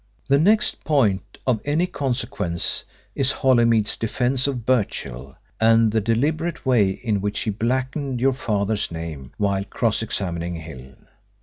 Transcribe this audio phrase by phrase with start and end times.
[0.29, 6.89] "The next point of any consequence is Holymead's defence of Birchill and the deliberate way
[6.89, 10.95] in which he blackened your father's name while cross examining Hill.